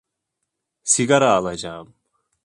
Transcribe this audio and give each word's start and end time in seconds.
Sigara 0.83 1.29
alacağım. 1.33 1.93